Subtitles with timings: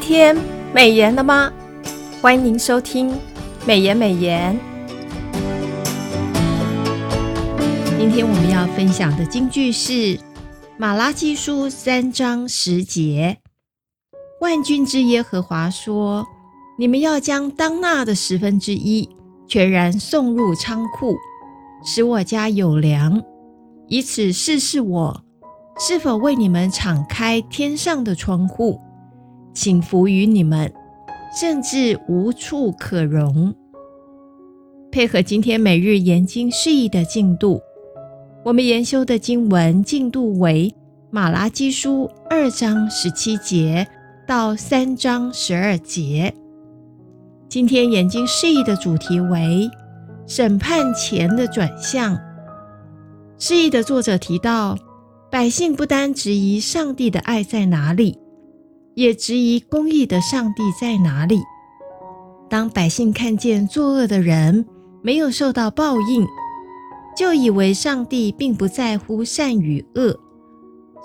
[0.00, 0.36] 今天
[0.72, 1.52] 美颜了吗？
[2.22, 3.12] 欢迎收听
[3.66, 4.56] 美颜美颜。
[7.98, 9.92] 今天我们要分享的金句是
[10.78, 13.38] 《马拉基书》三章十节
[14.40, 16.24] ：“万军之耶和华说，
[16.78, 19.08] 你们要将当纳的十分之一
[19.48, 21.16] 全然送入仓库，
[21.84, 23.20] 使我家有粮，
[23.88, 25.24] 以此试试我
[25.76, 28.80] 是否为你们敞开天上的窗户。”
[29.58, 30.72] 倾福于你们，
[31.36, 33.52] 甚至无处可容。
[34.88, 37.60] 配合今天每日研经释义的进度，
[38.44, 40.72] 我们研修的经文进度为
[41.10, 43.84] 马拉基书二章十七节
[44.28, 46.32] 到三章十二节。
[47.48, 49.68] 今天研经释义的主题为
[50.28, 52.16] 审判前的转向。
[53.40, 54.78] 释义的作者提到，
[55.32, 58.20] 百姓不单质疑上帝的爱在哪里。
[58.98, 61.40] 也质疑公义的上帝在哪里？
[62.50, 64.66] 当百姓看见作恶的人
[65.02, 66.26] 没有受到报应，
[67.16, 70.18] 就以为上帝并不在乎善与恶，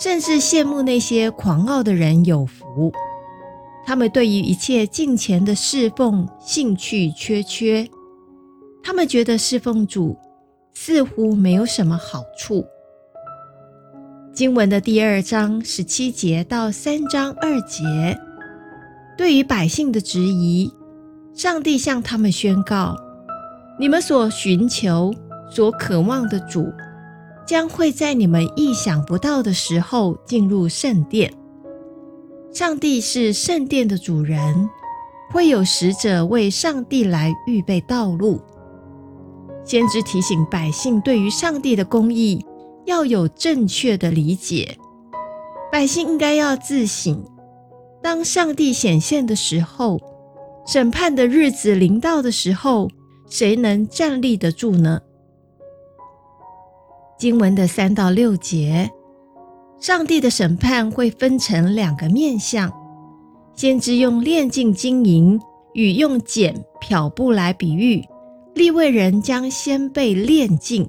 [0.00, 2.90] 甚至羡慕那些狂傲的人有福。
[3.84, 7.86] 他们对于一切敬虔的侍奉兴趣缺缺，
[8.82, 10.16] 他们觉得侍奉主
[10.72, 12.64] 似乎没有什么好处。
[14.34, 17.84] 经文的第二章十七节到三章二节，
[19.14, 20.72] 对于百姓的质疑，
[21.34, 22.96] 上帝向他们宣告：
[23.78, 25.12] 你们所寻求、
[25.50, 26.72] 所渴望的主，
[27.46, 31.30] 将会在你们意想不到的时候进入圣殿。
[32.50, 34.70] 上帝是圣殿的主人，
[35.30, 38.40] 会有使者为上帝来预备道路。
[39.62, 42.42] 先知提醒百姓，对于上帝的公义。
[42.92, 44.76] 要有正确的理解，
[45.72, 47.24] 百姓应该要自省：
[48.02, 49.98] 当上帝显现的时候，
[50.66, 52.90] 审判的日子临到的时候，
[53.30, 55.00] 谁能站立得住呢？
[57.18, 58.90] 经文的三到六节，
[59.80, 62.70] 上帝的审判会分成两个面向。
[63.54, 65.40] 先知用炼净金银
[65.72, 68.04] 与用剪漂布来比喻，
[68.54, 70.86] 立位人将先被炼净。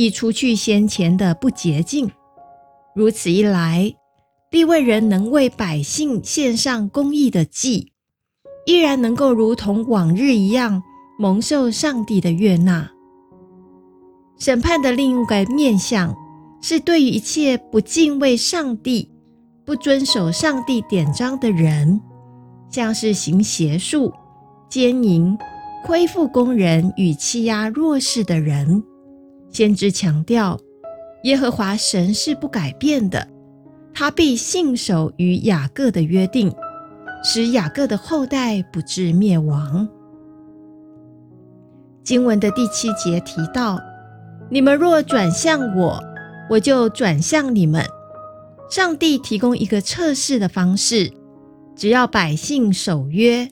[0.00, 2.10] 以除去先前的不洁净，
[2.94, 3.94] 如此一来，
[4.50, 7.92] 利未人能为百姓献上公义的祭，
[8.64, 10.82] 依然能够如同往日一样
[11.18, 12.90] 蒙受上帝的悦纳。
[14.38, 16.16] 审判的另一个面向，
[16.62, 19.06] 是对于一切不敬畏上帝、
[19.66, 22.00] 不遵守上帝典章的人，
[22.70, 24.10] 像是行邪术、
[24.70, 25.36] 奸淫、
[25.84, 28.82] 亏负工人与欺压弱势的人。
[29.50, 30.58] 先知强调，
[31.24, 33.26] 耶和华神是不改变的，
[33.92, 36.54] 他必信守与雅各的约定，
[37.22, 39.88] 使雅各的后代不致灭亡。
[42.02, 43.78] 经文的第七节提到
[44.48, 46.02] ：“你们若转向我，
[46.48, 47.84] 我就转向你们。”
[48.70, 51.12] 上帝提供一个测试的方式，
[51.74, 53.48] 只要百姓守约，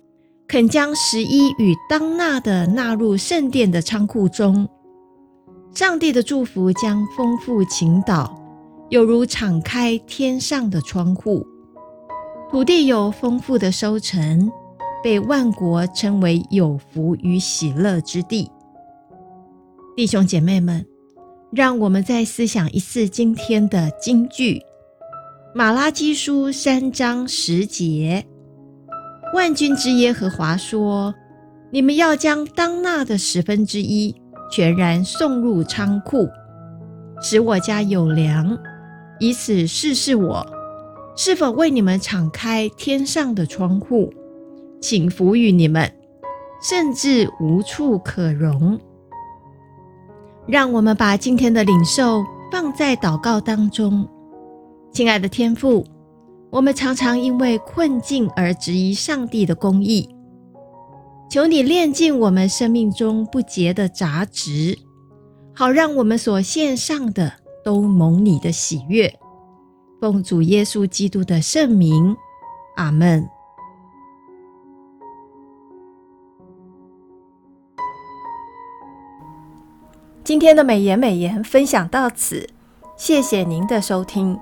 [0.46, 4.68] 肯将十一与当纳的纳入圣殿的仓库中。
[5.78, 8.36] 上帝的祝福将丰富倾倒，
[8.88, 11.46] 有如敞开天上的窗户，
[12.50, 14.50] 土地有丰富的收成，
[15.04, 18.50] 被万国称为有福与喜乐之地。
[19.94, 20.84] 弟兄姐妹们，
[21.52, 24.60] 让我们再思想一次今天的金句：
[25.54, 28.26] 马拉基书三章十节，
[29.32, 31.14] 万军之耶和华说
[31.70, 34.12] ：“你们要将当纳的十分之一。”
[34.50, 36.28] 全然送入仓库，
[37.20, 38.58] 使我家有粮，
[39.18, 40.46] 以此试试我
[41.16, 44.12] 是否为你们敞开天上的窗户，
[44.80, 45.92] 请福于你们，
[46.62, 48.78] 甚至无处可容。
[50.46, 54.08] 让我们把今天的领受放在祷告当中，
[54.92, 55.84] 亲爱的天父，
[56.50, 60.08] 我们常常因为困境而质疑上帝的公义。
[61.28, 64.78] 求你炼净我们生命中不洁的杂质，
[65.54, 67.30] 好让我们所献上的
[67.62, 69.12] 都蒙你的喜悦。
[70.00, 72.16] 奉主耶稣基督的圣名，
[72.76, 73.28] 阿门。
[80.24, 82.48] 今天的美言美言分享到此，
[82.96, 84.38] 谢谢您的收听。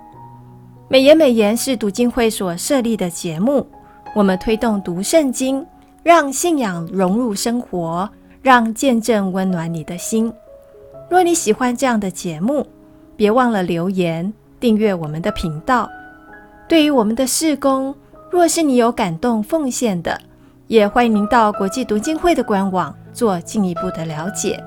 [0.88, 3.66] 美言美言是读经会所设立的节目，
[4.14, 5.66] 我们推动读圣经。
[6.06, 8.08] 让信仰融入生活，
[8.40, 10.32] 让见证温暖你的心。
[11.10, 12.64] 若你喜欢这样的节目，
[13.16, 15.90] 别忘了留言、订阅我们的频道。
[16.68, 17.92] 对于我们的事工，
[18.30, 20.16] 若是你有感动奉献的，
[20.68, 24.62] 也欢迎您到国际读经会的官网做进一步的了解。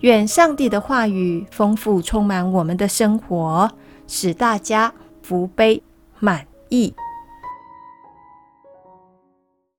[0.00, 3.70] 愿上帝的话语丰富充满我们的生活，
[4.06, 4.90] 使大家
[5.20, 5.82] 福杯
[6.18, 6.94] 满溢。